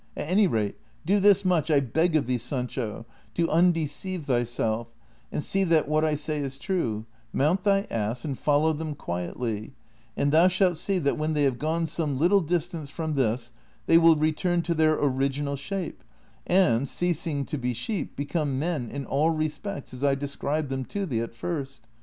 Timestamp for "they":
11.35-11.43, 13.85-13.99